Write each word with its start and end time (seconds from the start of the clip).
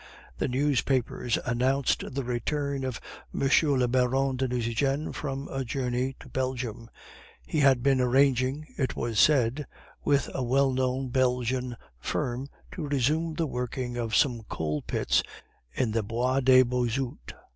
The 0.39 0.47
newspapers 0.47 1.37
announced 1.45 2.15
the 2.15 2.23
return 2.23 2.83
of 2.83 2.99
M. 3.31 3.41
le 3.61 3.87
Baron 3.87 4.35
de 4.35 4.47
Nucingen 4.47 5.13
from 5.13 5.47
a 5.51 5.63
journey 5.63 6.15
to 6.21 6.27
Belgium; 6.27 6.89
he 7.45 7.59
had 7.59 7.83
been 7.83 8.01
arranging, 8.01 8.65
it 8.79 8.95
was 8.95 9.19
said, 9.19 9.67
with 10.03 10.27
a 10.33 10.41
well 10.43 10.71
known 10.71 11.09
Belgian 11.09 11.77
firm 11.99 12.49
to 12.71 12.87
resume 12.87 13.35
the 13.35 13.45
working 13.45 13.95
of 13.95 14.15
some 14.15 14.41
coal 14.49 14.81
pits 14.81 15.21
in 15.71 15.91
the 15.91 16.01
Bois 16.01 16.39
de 16.39 16.63
Bossut. 16.63 17.33